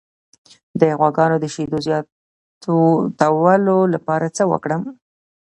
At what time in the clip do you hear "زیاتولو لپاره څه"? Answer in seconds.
1.87-4.43